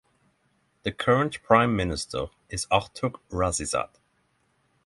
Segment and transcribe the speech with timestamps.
[0.81, 3.99] The current prime minister is Artur Rasizade.